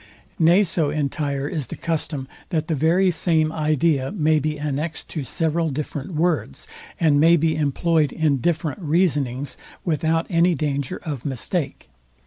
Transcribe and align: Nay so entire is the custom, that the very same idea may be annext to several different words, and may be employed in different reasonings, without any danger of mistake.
Nay 0.39 0.63
so 0.63 0.89
entire 0.89 1.47
is 1.47 1.67
the 1.67 1.75
custom, 1.75 2.27
that 2.49 2.67
the 2.67 2.73
very 2.73 3.11
same 3.11 3.51
idea 3.51 4.11
may 4.11 4.39
be 4.39 4.55
annext 4.57 5.05
to 5.09 5.23
several 5.23 5.69
different 5.69 6.15
words, 6.15 6.67
and 6.99 7.19
may 7.19 7.37
be 7.37 7.55
employed 7.55 8.11
in 8.11 8.37
different 8.37 8.79
reasonings, 8.81 9.57
without 9.85 10.25
any 10.27 10.55
danger 10.55 10.99
of 11.05 11.23
mistake. 11.23 11.91